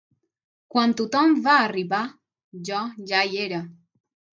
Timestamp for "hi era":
3.33-3.67